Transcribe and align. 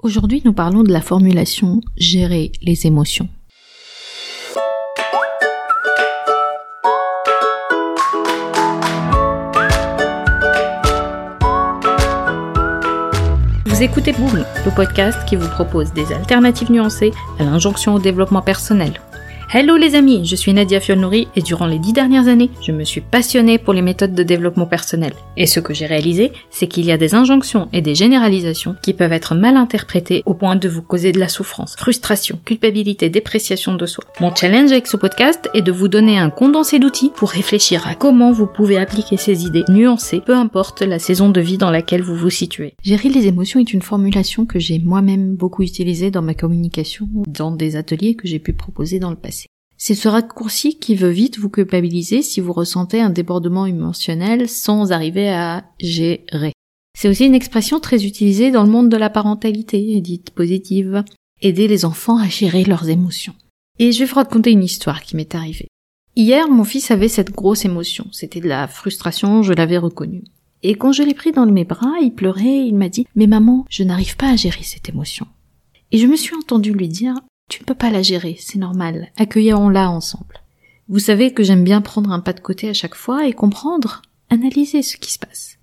Aujourd'hui, 0.00 0.42
nous 0.44 0.52
parlons 0.52 0.84
de 0.84 0.92
la 0.92 1.00
formulation 1.00 1.80
gérer 1.96 2.52
les 2.62 2.86
émotions. 2.86 3.28
Vous 13.66 13.82
écoutez 13.82 14.12
Boom, 14.12 14.44
le 14.64 14.74
podcast 14.76 15.18
qui 15.28 15.34
vous 15.34 15.48
propose 15.48 15.92
des 15.92 16.12
alternatives 16.12 16.70
nuancées 16.70 17.10
à 17.40 17.42
l'injonction 17.42 17.94
au 17.94 17.98
développement 17.98 18.42
personnel. 18.42 19.00
Hello 19.50 19.78
les 19.78 19.94
amis, 19.94 20.26
je 20.26 20.36
suis 20.36 20.52
Nadia 20.52 20.78
Fiolnouri 20.78 21.26
et 21.34 21.40
durant 21.40 21.66
les 21.66 21.78
dix 21.78 21.94
dernières 21.94 22.28
années, 22.28 22.50
je 22.60 22.70
me 22.70 22.84
suis 22.84 23.00
passionnée 23.00 23.56
pour 23.56 23.72
les 23.72 23.80
méthodes 23.80 24.14
de 24.14 24.22
développement 24.22 24.66
personnel. 24.66 25.14
Et 25.38 25.46
ce 25.46 25.58
que 25.58 25.72
j'ai 25.72 25.86
réalisé, 25.86 26.32
c'est 26.50 26.66
qu'il 26.66 26.84
y 26.84 26.92
a 26.92 26.98
des 26.98 27.14
injonctions 27.14 27.70
et 27.72 27.80
des 27.80 27.94
généralisations 27.94 28.76
qui 28.82 28.92
peuvent 28.92 29.14
être 29.14 29.34
mal 29.34 29.56
interprétées 29.56 30.22
au 30.26 30.34
point 30.34 30.56
de 30.56 30.68
vous 30.68 30.82
causer 30.82 31.12
de 31.12 31.18
la 31.18 31.28
souffrance, 31.28 31.76
frustration, 31.78 32.38
culpabilité, 32.44 33.08
dépréciation 33.08 33.72
de 33.74 33.86
soi. 33.86 34.04
Mon 34.20 34.34
challenge 34.34 34.70
avec 34.70 34.86
ce 34.86 34.98
podcast 34.98 35.48
est 35.54 35.62
de 35.62 35.72
vous 35.72 35.88
donner 35.88 36.18
un 36.18 36.28
condensé 36.28 36.78
d'outils 36.78 37.12
pour 37.16 37.30
réfléchir 37.30 37.86
à 37.86 37.94
comment 37.94 38.32
vous 38.32 38.46
pouvez 38.46 38.76
appliquer 38.76 39.16
ces 39.16 39.46
idées 39.46 39.64
nuancées, 39.70 40.20
peu 40.20 40.34
importe 40.34 40.82
la 40.82 40.98
saison 40.98 41.30
de 41.30 41.40
vie 41.40 41.56
dans 41.56 41.70
laquelle 41.70 42.02
vous 42.02 42.16
vous 42.16 42.28
situez. 42.28 42.74
Gérer 42.82 43.08
les 43.08 43.26
émotions 43.26 43.60
est 43.60 43.72
une 43.72 43.80
formulation 43.80 44.44
que 44.44 44.58
j'ai 44.58 44.78
moi-même 44.78 45.36
beaucoup 45.36 45.62
utilisée 45.62 46.10
dans 46.10 46.20
ma 46.20 46.34
communication, 46.34 47.08
dans 47.26 47.50
des 47.50 47.76
ateliers 47.76 48.14
que 48.14 48.28
j'ai 48.28 48.40
pu 48.40 48.52
proposer 48.52 48.98
dans 48.98 49.08
le 49.08 49.16
passé. 49.16 49.37
C'est 49.80 49.94
ce 49.94 50.08
raccourci 50.08 50.76
qui 50.76 50.96
veut 50.96 51.08
vite 51.08 51.38
vous 51.38 51.48
culpabiliser 51.48 52.22
si 52.22 52.40
vous 52.40 52.52
ressentez 52.52 53.00
un 53.00 53.10
débordement 53.10 53.64
émotionnel 53.64 54.48
sans 54.48 54.90
arriver 54.90 55.30
à 55.30 55.64
gérer. 55.78 56.52
C'est 56.98 57.08
aussi 57.08 57.26
une 57.26 57.34
expression 57.34 57.78
très 57.78 58.04
utilisée 58.04 58.50
dans 58.50 58.64
le 58.64 58.70
monde 58.70 58.88
de 58.88 58.96
la 58.96 59.08
parentalité, 59.08 60.00
dite 60.00 60.30
positive. 60.30 61.04
Aider 61.40 61.68
les 61.68 61.84
enfants 61.84 62.18
à 62.18 62.28
gérer 62.28 62.64
leurs 62.64 62.88
émotions. 62.88 63.36
Et 63.78 63.92
je 63.92 64.00
vais 64.00 64.06
vous 64.06 64.16
raconter 64.16 64.50
une 64.50 64.64
histoire 64.64 65.02
qui 65.02 65.14
m'est 65.14 65.36
arrivée. 65.36 65.68
Hier, 66.16 66.48
mon 66.48 66.64
fils 66.64 66.90
avait 66.90 67.06
cette 67.06 67.30
grosse 67.30 67.64
émotion. 67.64 68.08
C'était 68.10 68.40
de 68.40 68.48
la 68.48 68.66
frustration, 68.66 69.44
je 69.44 69.52
l'avais 69.52 69.78
reconnu. 69.78 70.24
Et 70.64 70.74
quand 70.74 70.90
je 70.90 71.04
l'ai 71.04 71.14
pris 71.14 71.30
dans 71.30 71.46
mes 71.46 71.64
bras, 71.64 71.94
il 72.02 72.12
pleurait, 72.12 72.66
il 72.66 72.74
m'a 72.74 72.88
dit, 72.88 73.06
mais 73.14 73.28
maman, 73.28 73.64
je 73.70 73.84
n'arrive 73.84 74.16
pas 74.16 74.30
à 74.30 74.36
gérer 74.36 74.64
cette 74.64 74.88
émotion. 74.88 75.28
Et 75.92 75.98
je 75.98 76.08
me 76.08 76.16
suis 76.16 76.34
entendu 76.34 76.72
lui 76.72 76.88
dire, 76.88 77.14
tu 77.48 77.62
ne 77.62 77.66
peux 77.66 77.74
pas 77.74 77.90
la 77.90 78.02
gérer, 78.02 78.36
c'est 78.38 78.58
normal. 78.58 79.08
Accueillons-la 79.16 79.90
ensemble. 79.90 80.42
Vous 80.88 80.98
savez 80.98 81.32
que 81.32 81.42
j'aime 81.42 81.64
bien 81.64 81.80
prendre 81.80 82.12
un 82.12 82.20
pas 82.20 82.32
de 82.32 82.40
côté 82.40 82.68
à 82.68 82.74
chaque 82.74 82.94
fois 82.94 83.26
et 83.26 83.32
comprendre, 83.32 84.02
analyser 84.30 84.82
ce 84.82 84.96
qui 84.96 85.12
se 85.12 85.18
passe. 85.18 85.58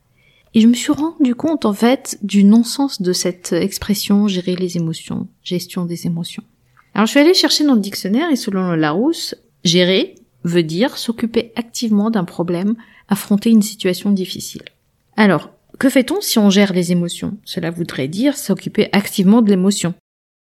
Et 0.54 0.62
je 0.62 0.68
me 0.68 0.74
suis 0.74 0.92
rendu 0.92 1.36
compte, 1.36 1.66
en 1.66 1.74
fait, 1.74 2.18
du 2.22 2.44
non-sens 2.44 3.02
de 3.02 3.12
cette 3.12 3.54
expression 3.54 4.28
gérer 4.28 4.56
les 4.56 4.78
émotions, 4.78 5.28
gestion 5.44 5.86
des 5.86 6.08
émotions. 6.08 6.44
Alors 6.94 7.08
je 7.08 7.12
suis 7.12 7.20
allée 7.20 7.34
chercher 7.34 7.66
dans 7.66 7.74
le 7.74 7.82
dictionnaire 7.82 8.32
et 8.32 8.38
selon 8.38 8.72
le 8.72 8.78
Larousse, 8.78 9.36
gérer 9.66 10.16
veut 10.46 10.64
dire 10.64 10.98
s'occuper 10.98 11.52
activement 11.56 12.10
d'un 12.10 12.24
problème, 12.24 12.76
affronter 13.10 13.50
une 13.50 13.62
situation 13.62 14.12
difficile. 14.12 14.64
Alors, 15.18 15.50
que 15.78 15.90
fait-on 15.90 16.22
si 16.22 16.40
on 16.40 16.50
gère 16.50 16.72
les 16.72 16.94
émotions? 16.94 17.38
Cela 17.44 17.70
voudrait 17.70 18.08
dire 18.08 18.38
s'occuper 18.38 18.88
activement 18.94 19.42
de 19.42 19.50
l'émotion. 19.50 19.94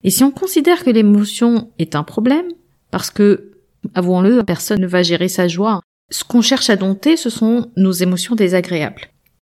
Et 0.04 0.10
si 0.10 0.24
on 0.24 0.32
considère 0.32 0.84
que 0.84 0.90
l'émotion 0.90 1.72
est 1.78 1.96
un 1.96 2.04
problème, 2.04 2.48
parce 2.92 3.12
que, 3.12 3.52
avouons-le, 3.94 4.44
personne 4.44 4.82
ne 4.82 4.88
va 4.88 5.04
gérer 5.04 5.28
sa 5.28 5.48
joie, 5.48 5.82
ce 6.10 6.24
qu'on 6.24 6.42
cherche 6.42 6.70
à 6.70 6.76
dompter, 6.76 7.18
ce 7.18 7.30
sont 7.30 7.70
nos 7.76 7.92
émotions 7.92 8.36
désagréables. 8.36 9.10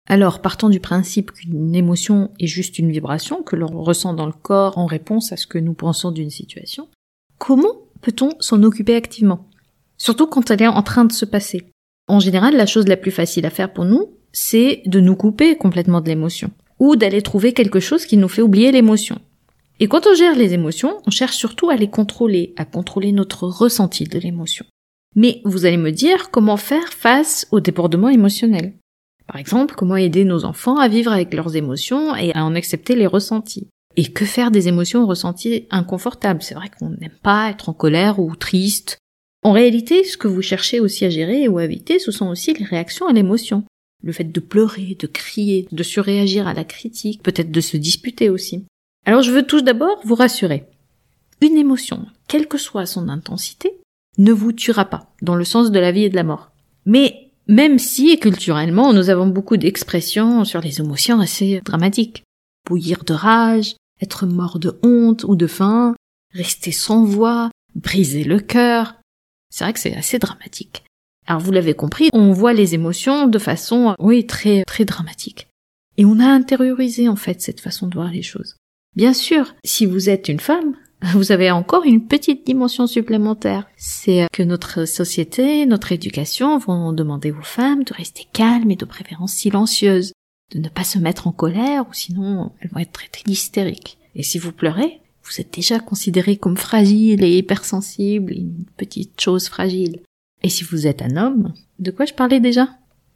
Alors, 0.09 0.41
partant 0.41 0.71
du 0.71 0.81
principe 0.81 1.33
qu'une 1.33 1.75
émotion 1.75 2.31
est 2.41 2.47
juste 2.47 2.79
une 2.79 2.91
vibration 2.91 3.43
que 3.43 3.57
l'on 3.57 3.83
ressent 3.83 4.15
dans 4.15 4.27
le 4.27 4.33
corps 4.33 4.79
en 4.79 4.87
réponse 4.87 5.33
à 5.33 5.37
ce 5.37 5.47
que 5.47 5.59
nous 5.59 5.75
pensons 5.75 6.11
d'une 6.11 6.31
situation, 6.31 6.89
comment 7.37 7.77
peut-on 8.01 8.31
s'en 8.41 8.63
occuper 8.63 8.97
activement? 8.97 9.47
Surtout 9.99 10.27
quand 10.27 10.51
elle 10.51 10.63
est 10.63 10.67
en 10.67 10.83
train 10.83 11.05
de 11.05 11.13
se 11.13 11.27
passer. 11.27 11.67
En 12.07 12.21
général, 12.21 12.57
la 12.57 12.65
chose 12.65 12.89
la 12.89 12.97
plus 12.97 13.11
facile 13.11 13.45
à 13.45 13.51
faire 13.51 13.73
pour 13.73 13.85
nous, 13.85 14.07
c'est 14.33 14.83
de 14.87 14.99
nous 14.99 15.15
couper 15.15 15.57
complètement 15.57 16.01
de 16.01 16.09
l'émotion, 16.09 16.51
ou 16.79 16.97
d'aller 16.97 17.21
trouver 17.21 17.53
quelque 17.53 17.81
chose 17.81 18.07
qui 18.07 18.17
nous 18.17 18.29
fait 18.29 18.43
oublier 18.43 18.73
l'émotion. 18.73 19.21
Et 19.81 19.87
quand 19.87 20.07
on 20.07 20.15
gère 20.15 20.35
les 20.35 20.55
émotions, 20.55 21.01
on 21.07 21.11
cherche 21.11 21.37
surtout 21.37 21.71
à 21.71 21.77
les 21.77 21.89
contrôler, 21.89 22.53
à 22.57 22.65
contrôler 22.65 23.13
notre 23.13 23.47
ressenti 23.47 24.05
de 24.05 24.19
l'émotion. 24.19 24.65
Mais 25.15 25.41
vous 25.45 25.67
allez 25.67 25.77
me 25.77 25.93
dire 25.93 26.31
comment 26.31 26.57
faire 26.57 26.93
face 26.93 27.47
au 27.53 27.61
débordement 27.61 28.09
émotionnel. 28.09 28.75
Par 29.27 29.37
exemple, 29.37 29.75
comment 29.77 29.97
aider 29.97 30.25
nos 30.25 30.45
enfants 30.45 30.79
à 30.79 30.89
vivre 30.89 31.13
avec 31.13 31.33
leurs 31.35 31.55
émotions 31.55 32.17
et 32.17 32.33
à 32.35 32.45
en 32.45 32.55
accepter 32.55 32.97
les 32.97 33.07
ressentis. 33.07 33.69
Et 33.97 34.05
que 34.05 34.25
faire 34.25 34.51
des 34.51 34.69
émotions 34.69 35.07
ressenties 35.07 35.67
inconfortables? 35.71 36.43
C'est 36.43 36.55
vrai 36.55 36.71
qu'on 36.77 36.91
n'aime 36.91 37.19
pas 37.23 37.51
être 37.51 37.69
en 37.69 37.73
colère 37.73 38.19
ou 38.19 38.35
triste. 38.37 38.99
En 39.45 39.53
réalité, 39.53 40.05
ce 40.05 40.17
que 40.17 40.29
vous 40.29 40.43
cherchez 40.43 40.81
aussi 40.81 41.05
à 41.05 41.11
gérer 41.11 41.47
ou 41.47 41.59
à 41.59 41.65
éviter, 41.65 41.99
ce 41.99 42.11
sont 42.11 42.29
aussi 42.29 42.55
les 42.55 42.65
réactions 42.65 43.07
à 43.07 43.13
l'émotion. 43.13 43.65
Le 44.03 44.13
fait 44.13 44.25
de 44.25 44.41
pleurer, 44.41 44.97
de 44.99 45.07
crier, 45.07 45.67
de 45.71 45.83
surréagir 45.83 46.47
à 46.47 46.55
la 46.55 46.65
critique, 46.65 47.23
peut-être 47.23 47.51
de 47.51 47.61
se 47.61 47.77
disputer 47.77 48.31
aussi. 48.31 48.65
Alors 49.09 49.23
je 49.23 49.33
veux 49.33 49.47
tout 49.47 49.63
d'abord 49.63 50.03
vous 50.05 50.17
rassurer. 50.17 50.67
Une 51.41 51.57
émotion, 51.57 52.05
quelle 52.27 52.47
que 52.47 52.59
soit 52.59 52.85
son 52.85 53.09
intensité, 53.09 53.81
ne 54.19 54.33
vous 54.33 54.53
tuera 54.53 54.85
pas, 54.85 55.15
dans 55.23 55.35
le 55.35 55.47
sens 55.47 55.71
de 55.71 55.79
la 55.79 55.93
vie 55.93 56.05
et 56.05 56.11
de 56.11 56.15
la 56.15 56.25
mort. 56.25 56.51
Mais 56.85 57.31
même 57.47 57.79
si, 57.79 58.21
culturellement, 58.21 58.93
nous 58.93 59.09
avons 59.09 59.27
beaucoup 59.27 59.57
d'expressions 59.57 60.45
sur 60.45 60.61
les 60.61 60.81
émotions 60.81 61.21
assez 61.21 61.63
dramatiques. 61.65 62.23
Bouillir 62.67 63.05
de 63.05 63.15
rage, 63.15 63.77
être 64.03 64.27
mort 64.27 64.59
de 64.59 64.79
honte 64.83 65.25
ou 65.25 65.37
de 65.37 65.47
faim, 65.47 65.97
rester 66.35 66.71
sans 66.71 67.05
voix, 67.05 67.51
briser 67.75 68.25
le 68.25 68.41
cœur. 68.41 68.97
C'est 69.49 69.65
vrai 69.65 69.73
que 69.73 69.81
c'est 69.81 69.97
assez 69.97 70.19
dramatique. 70.19 70.85
Alors 71.27 71.41
vous 71.41 71.53
l'avez 71.53 71.73
compris, 71.73 72.11
on 72.13 72.33
voit 72.33 72.53
les 72.53 72.75
émotions 72.75 73.27
de 73.27 73.39
façon, 73.39 73.95
oui, 73.99 74.27
très, 74.27 74.65
très 74.65 74.85
dramatique. 74.85 75.49
Et 75.97 76.05
on 76.05 76.21
a 76.21 76.27
intériorisé, 76.27 77.09
en 77.09 77.17
fait, 77.17 77.41
cette 77.41 77.63
façon 77.63 77.87
de 77.87 77.95
voir 77.95 78.11
les 78.11 78.21
choses. 78.21 78.55
Bien 78.99 79.13
sûr, 79.13 79.55
si 79.63 79.87
vous 79.87 80.11
êtes 80.11 80.27
une 80.27 80.41
femme, 80.41 80.75
vous 81.15 81.31
avez 81.31 81.53
encore 81.53 81.85
une 81.85 82.09
petite 82.09 82.45
dimension 82.45 82.89
supplémentaire. 82.89 83.69
C'est 83.77 84.27
que 84.33 84.43
notre 84.43 84.87
société, 84.87 85.67
notre 85.67 85.93
éducation 85.93 86.59
vont 86.59 86.93
demander 86.93 87.31
aux 87.31 87.43
femmes 87.43 87.85
de 87.85 87.95
rester 87.95 88.27
calmes 88.33 88.73
et 88.73 88.77
de 88.77 88.85
préférence 88.85 89.35
silencieuses, 89.35 90.15
de 90.53 90.59
ne 90.59 90.69
pas 90.69 90.83
se 90.83 90.99
mettre 90.99 91.29
en 91.29 91.33
colère 91.33 91.87
ou 91.89 91.93
sinon 91.93 92.51
elles 92.59 92.71
vont 92.71 92.81
être 92.81 92.91
traitées 92.91 93.23
d'hystériques. 93.25 93.99
Et 94.17 94.25
si 94.25 94.37
vous 94.41 94.51
pleurez, 94.51 95.01
vous 95.23 95.41
êtes 95.41 95.55
déjà 95.55 95.79
considéré 95.79 96.37
comme 96.37 96.57
fragile 96.57 97.23
et 97.23 97.39
hypersensible, 97.39 98.33
une 98.33 98.65
petite 98.77 99.21
chose 99.21 99.47
fragile. 99.47 100.01
Et 100.43 100.49
si 100.49 100.65
vous 100.65 100.89
êtes 100.89 101.03
un 101.03 101.17
homme, 101.17 101.55
de 101.79 101.93
quoi 101.93 102.05
je 102.05 102.15
parlais 102.15 102.41
déjà? 102.41 102.69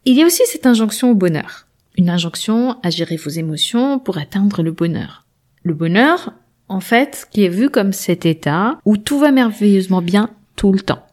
Il 0.05 0.15
y 0.15 0.23
a 0.23 0.25
aussi 0.25 0.43
cette 0.45 0.65
injonction 0.65 1.11
au 1.11 1.15
bonheur. 1.15 1.67
Une 1.97 2.09
injonction 2.09 2.77
à 2.83 2.89
gérer 2.89 3.17
vos 3.17 3.31
émotions 3.31 3.99
pour 3.99 4.17
atteindre 4.17 4.63
le 4.63 4.71
bonheur. 4.71 5.22
Le 5.63 5.73
bonheur, 5.73 6.33
en 6.67 6.81
fait, 6.81 7.27
qui 7.31 7.45
est 7.45 7.49
vu 7.49 7.69
comme 7.69 7.93
cet 7.93 8.25
état 8.25 8.79
où 8.83 8.97
tout 8.97 9.17
va 9.17 9.31
merveilleusement 9.31 10.01
bien 10.01 10.29
tout 10.55 10.73
le 10.73 10.81
temps. 10.81 11.05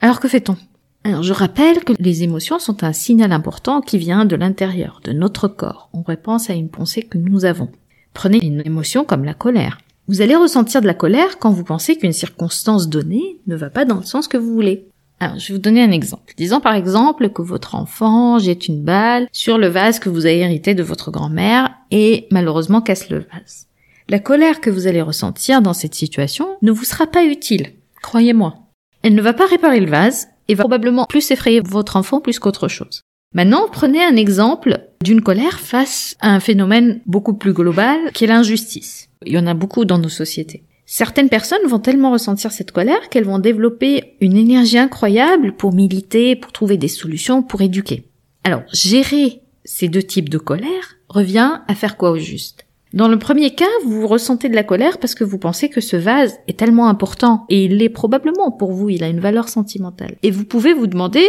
Alors 0.00 0.18
que 0.18 0.28
fait-on? 0.28 0.56
Alors 1.04 1.22
je 1.22 1.32
rappelle 1.32 1.84
que 1.84 1.92
les 1.98 2.22
émotions 2.22 2.58
sont 2.58 2.84
un 2.84 2.92
signal 2.92 3.32
important 3.32 3.80
qui 3.80 3.98
vient 3.98 4.24
de 4.24 4.36
l'intérieur, 4.36 5.00
de 5.04 5.12
notre 5.12 5.46
corps. 5.46 5.90
On 5.92 6.02
repense 6.02 6.48
à 6.48 6.54
une 6.54 6.70
pensée 6.70 7.02
que 7.02 7.18
nous 7.18 7.44
avons. 7.44 7.68
Prenez 8.14 8.38
une 8.42 8.62
émotion 8.64 9.04
comme 9.04 9.24
la 9.24 9.34
colère. 9.34 9.78
Vous 10.08 10.22
allez 10.22 10.36
ressentir 10.36 10.80
de 10.80 10.86
la 10.86 10.94
colère 10.94 11.38
quand 11.38 11.50
vous 11.50 11.64
pensez 11.64 11.96
qu'une 11.96 12.12
circonstance 12.12 12.88
donnée 12.88 13.40
ne 13.46 13.56
va 13.56 13.68
pas 13.68 13.84
dans 13.84 13.96
le 13.96 14.04
sens 14.04 14.26
que 14.26 14.36
vous 14.36 14.54
voulez. 14.54 14.86
Alors, 15.20 15.38
je 15.38 15.48
vais 15.48 15.54
vous 15.54 15.60
donner 15.60 15.82
un 15.82 15.92
exemple. 15.92 16.34
Disons 16.36 16.60
par 16.60 16.74
exemple 16.74 17.28
que 17.28 17.42
votre 17.42 17.74
enfant 17.74 18.38
jette 18.38 18.68
une 18.68 18.82
balle 18.82 19.28
sur 19.32 19.58
le 19.58 19.68
vase 19.68 19.98
que 19.98 20.08
vous 20.08 20.26
avez 20.26 20.40
hérité 20.40 20.74
de 20.74 20.82
votre 20.82 21.10
grand-mère 21.10 21.70
et 21.90 22.26
malheureusement 22.30 22.80
casse 22.80 23.10
le 23.10 23.18
vase. 23.18 23.68
La 24.12 24.18
colère 24.18 24.60
que 24.60 24.68
vous 24.68 24.86
allez 24.86 25.00
ressentir 25.00 25.62
dans 25.62 25.72
cette 25.72 25.94
situation 25.94 26.58
ne 26.60 26.70
vous 26.70 26.84
sera 26.84 27.06
pas 27.06 27.24
utile, 27.24 27.72
croyez-moi. 28.02 28.56
Elle 29.02 29.14
ne 29.14 29.22
va 29.22 29.32
pas 29.32 29.46
réparer 29.46 29.80
le 29.80 29.90
vase 29.90 30.28
et 30.48 30.54
va 30.54 30.64
probablement 30.64 31.06
plus 31.06 31.30
effrayer 31.30 31.62
votre 31.64 31.96
enfant 31.96 32.20
plus 32.20 32.38
qu'autre 32.38 32.68
chose. 32.68 33.00
Maintenant, 33.34 33.68
prenez 33.72 34.04
un 34.04 34.16
exemple 34.16 34.80
d'une 35.02 35.22
colère 35.22 35.58
face 35.60 36.14
à 36.20 36.28
un 36.28 36.40
phénomène 36.40 37.00
beaucoup 37.06 37.32
plus 37.32 37.54
global 37.54 37.96
qui 38.12 38.24
est 38.24 38.26
l'injustice. 38.26 39.08
Il 39.24 39.32
y 39.32 39.38
en 39.38 39.46
a 39.46 39.54
beaucoup 39.54 39.86
dans 39.86 39.96
nos 39.96 40.10
sociétés. 40.10 40.62
Certaines 40.84 41.30
personnes 41.30 41.66
vont 41.66 41.78
tellement 41.78 42.12
ressentir 42.12 42.52
cette 42.52 42.72
colère 42.72 43.08
qu'elles 43.08 43.24
vont 43.24 43.38
développer 43.38 44.18
une 44.20 44.36
énergie 44.36 44.76
incroyable 44.76 45.54
pour 45.54 45.72
militer, 45.72 46.36
pour 46.36 46.52
trouver 46.52 46.76
des 46.76 46.88
solutions, 46.88 47.42
pour 47.42 47.62
éduquer. 47.62 48.10
Alors, 48.44 48.64
gérer 48.74 49.40
ces 49.64 49.88
deux 49.88 50.02
types 50.02 50.28
de 50.28 50.36
colère 50.36 50.98
revient 51.08 51.60
à 51.66 51.74
faire 51.74 51.96
quoi 51.96 52.10
au 52.10 52.18
juste? 52.18 52.66
Dans 52.92 53.08
le 53.08 53.18
premier 53.18 53.54
cas, 53.54 53.64
vous 53.86 54.06
ressentez 54.06 54.48
de 54.48 54.54
la 54.54 54.64
colère 54.64 54.98
parce 54.98 55.14
que 55.14 55.24
vous 55.24 55.38
pensez 55.38 55.70
que 55.70 55.80
ce 55.80 55.96
vase 55.96 56.38
est 56.46 56.58
tellement 56.58 56.88
important, 56.88 57.46
et 57.48 57.64
il 57.64 57.78
l'est 57.78 57.88
probablement 57.88 58.50
pour 58.50 58.72
vous, 58.72 58.90
il 58.90 59.02
a 59.02 59.08
une 59.08 59.20
valeur 59.20 59.48
sentimentale. 59.48 60.16
Et 60.22 60.30
vous 60.30 60.44
pouvez 60.44 60.74
vous 60.74 60.86
demander, 60.86 61.26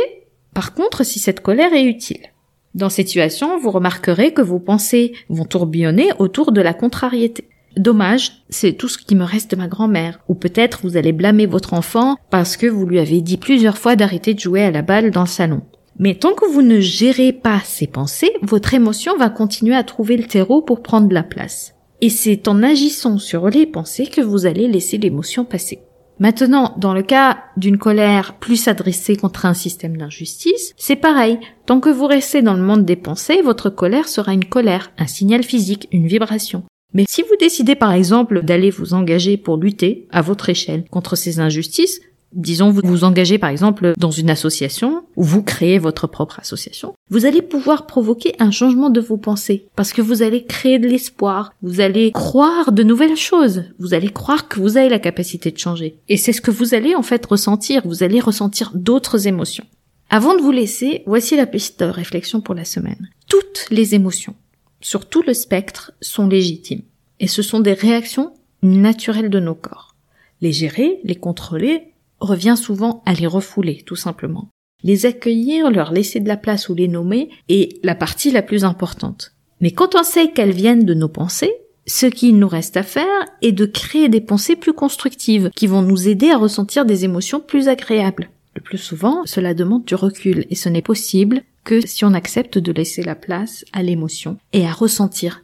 par 0.54 0.74
contre, 0.74 1.06
si 1.06 1.20
cette 1.20 1.40
colère 1.40 1.74
est 1.74 1.86
utile. 1.86 2.34
Dans 2.76 2.90
cette 2.90 3.08
situation, 3.08 3.60
vous 3.60 3.72
remarquerez 3.72 4.34
que 4.34 4.42
vos 4.42 4.60
pensées 4.60 5.14
vont 5.30 5.46
tourbillonner 5.46 6.10
autour 6.20 6.52
de 6.52 6.62
la 6.62 6.74
contrariété. 6.74 7.48
Dommage, 7.78 8.44
c'est 8.50 8.74
tout 8.74 8.88
ce 8.88 8.98
qui 8.98 9.16
me 9.16 9.24
reste 9.24 9.52
de 9.52 9.56
ma 9.56 9.68
grand-mère. 9.68 10.20
Ou 10.28 10.36
peut-être 10.36 10.82
vous 10.84 10.98
allez 10.98 11.12
blâmer 11.12 11.46
votre 11.46 11.74
enfant 11.74 12.18
parce 12.30 12.58
que 12.58 12.68
vous 12.68 12.86
lui 12.86 13.00
avez 13.00 13.22
dit 13.22 13.38
plusieurs 13.38 13.78
fois 13.78 13.96
d'arrêter 13.96 14.34
de 14.34 14.40
jouer 14.40 14.64
à 14.64 14.72
la 14.72 14.82
balle 14.82 15.12
dans 15.12 15.22
le 15.22 15.28
salon. 15.28 15.62
Mais 16.00 16.16
tant 16.16 16.34
que 16.34 16.50
vous 16.50 16.62
ne 16.62 16.80
gérez 16.80 17.34
pas 17.34 17.62
ces 17.64 17.88
pensées, 17.88 18.32
votre 18.42 18.74
émotion 18.74 19.16
va 19.18 19.30
continuer 19.30 19.76
à 19.76 19.84
trouver 19.84 20.18
le 20.18 20.26
terreau 20.26 20.62
pour 20.62 20.82
prendre 20.82 21.14
la 21.14 21.24
place. 21.24 21.76
Et 22.02 22.10
c'est 22.10 22.48
en 22.48 22.64
agissant 22.64 23.18
sur 23.18 23.48
les 23.50 23.66
pensées 23.66 24.08
que 24.08 24.22
vous 24.22 24.46
allez 24.46 24.68
laisser 24.68 24.98
l'émotion 24.98 25.46
passer. 25.46 25.80
Maintenant, 26.20 26.76
dans 26.78 26.94
le 26.94 27.02
cas 27.02 27.40
d'une 27.58 27.78
colère 27.78 28.38
plus 28.40 28.68
adressée 28.68 29.16
contre 29.16 29.46
un 29.46 29.54
système 29.54 29.98
d'injustice, 29.98 30.74
c'est 30.78 30.96
pareil. 30.96 31.40
Tant 31.66 31.80
que 31.80 31.90
vous 31.90 32.06
restez 32.06 32.42
dans 32.42 32.54
le 32.54 32.62
monde 32.62 32.86
des 32.86 32.96
pensées, 32.96 33.42
votre 33.42 33.70
colère 33.70 34.08
sera 34.08 34.34
une 34.34 34.46
colère, 34.46 34.92
un 34.98 35.08
signal 35.08 35.44
physique, 35.44 35.88
une 35.92 36.08
vibration. 36.08 36.64
Mais 36.94 37.06
si 37.10 37.24
vous 37.24 37.36
décidez 37.40 37.76
par 37.76 37.92
exemple 37.92 38.44
d'aller 38.44 38.70
vous 38.70 38.94
engager 38.94 39.38
pour 39.38 39.58
lutter, 39.58 40.08
à 40.12 40.22
votre 40.22 40.50
échelle, 40.50 40.86
contre 40.92 41.16
ces 41.16 41.40
injustices, 41.40 42.00
disons 42.36 42.70
vous 42.70 42.82
vous 42.84 43.04
engagez 43.04 43.38
par 43.38 43.50
exemple 43.50 43.94
dans 43.98 44.12
une 44.12 44.30
association 44.30 45.04
ou 45.16 45.24
vous 45.24 45.44
créez 45.44 45.80
votre 45.80 46.08
propre 46.08 46.40
association, 46.40 46.94
vous 47.10 47.26
allez 47.26 47.42
pouvoir 47.42 47.86
provoquer 47.86 48.36
un 48.40 48.52
changement 48.52 48.90
de 48.90 49.00
vos 49.00 49.18
pensées 49.18 49.68
parce 49.76 49.94
que 49.94 50.02
vous 50.02 50.22
allez 50.22 50.46
créer 50.46 50.80
de 50.80 50.88
l'espoir, 50.88 51.54
vous 51.62 51.82
allez 51.82 52.12
croire 52.12 52.72
de 52.72 52.84
nouvelles 52.84 53.18
choses, 53.18 53.66
vous 53.80 53.94
allez 53.94 54.10
croire 54.10 54.48
que 54.48 54.60
vous 54.60 54.78
avez 54.78 54.90
la 54.90 55.00
capacité 55.00 55.52
de 55.52 55.58
changer. 55.58 55.98
Et 56.10 56.18
c'est 56.18 56.34
ce 56.34 56.42
que 56.42 56.52
vous 56.52 56.74
allez 56.74 56.96
en 56.96 57.04
fait 57.04 57.26
ressentir, 57.26 57.82
vous 57.86 58.04
allez 58.04 58.20
ressentir 58.20 58.72
d'autres 58.74 59.28
émotions. 59.28 59.66
Avant 60.10 60.36
de 60.36 60.42
vous 60.42 60.52
laisser, 60.52 61.04
voici 61.08 61.36
la 61.36 61.46
de 61.46 61.86
réflexion 61.86 62.42
pour 62.42 62.54
la 62.54 62.66
semaine. 62.66 63.10
Toutes 63.28 63.66
les 63.72 63.96
émotions, 63.96 64.36
sur 64.80 65.08
tout 65.08 65.24
le 65.26 65.34
spectre, 65.34 65.92
sont 66.02 66.28
légitimes. 66.28 66.84
Et 67.20 67.28
ce 67.28 67.42
sont 67.42 67.62
des 67.62 67.74
réactions 67.74 68.34
naturelles 68.62 69.30
de 69.30 69.40
nos 69.40 69.56
corps. 69.56 69.96
Les 70.42 70.52
gérer, 70.52 71.00
les 71.04 71.16
contrôler, 71.16 71.93
revient 72.24 72.56
souvent 72.58 73.04
à 73.06 73.14
les 73.14 73.28
refouler, 73.28 73.84
tout 73.86 73.96
simplement. 73.96 74.50
Les 74.84 75.06
accueillir, 75.06 75.72
leur 75.72 75.92
laisser 75.92 76.20
de 76.20 76.28
la 76.28 76.38
place 76.38 76.70
ou 76.70 76.76
les 76.76 76.88
nommer 76.88 77.30
est 77.48 77.80
la 77.84 77.96
partie 77.96 78.32
la 78.32 78.42
plus 78.42 78.66
importante. 78.66 79.34
Mais 79.62 79.72
quand 79.72 79.96
on 79.96 80.04
sait 80.04 80.32
qu'elles 80.32 80.52
viennent 80.52 80.86
de 80.86 80.94
nos 80.94 81.08
pensées, 81.08 81.54
ce 81.86 82.06
qu'il 82.06 82.38
nous 82.38 82.48
reste 82.48 82.78
à 82.78 82.84
faire 82.84 83.06
est 83.42 83.52
de 83.52 83.66
créer 83.66 84.10
des 84.10 84.22
pensées 84.22 84.56
plus 84.56 84.74
constructives 84.74 85.50
qui 85.56 85.68
vont 85.68 85.82
nous 85.82 86.08
aider 86.08 86.32
à 86.32 86.38
ressentir 86.38 86.86
des 86.86 87.06
émotions 87.06 87.40
plus 87.40 87.68
agréables. 87.68 88.30
Le 88.56 88.62
plus 88.62 88.78
souvent, 88.78 89.26
cela 89.26 89.54
demande 89.54 89.86
du 89.86 89.96
recul 89.96 90.46
et 90.50 90.56
ce 90.56 90.70
n'est 90.70 90.82
possible 90.82 91.42
que 91.64 91.86
si 91.86 92.06
on 92.06 92.14
accepte 92.14 92.58
de 92.58 92.72
laisser 92.72 93.04
la 93.04 93.16
place 93.16 93.66
à 93.74 93.84
l'émotion 93.84 94.38
et 94.52 94.66
à 94.66 94.72
ressentir 94.72 95.44